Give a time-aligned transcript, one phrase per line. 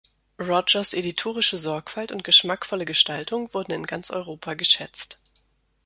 [0.39, 5.19] Rogers editorische Sorgfalt und geschmackvolle Gestaltung wurden in ganz Europa geschätzt.